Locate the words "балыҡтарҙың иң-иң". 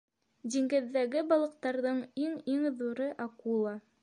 1.33-2.67